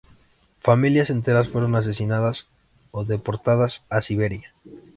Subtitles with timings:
[0.63, 2.47] Familias enteras fueron asesinadas
[2.89, 4.51] o deportadas a Siberia.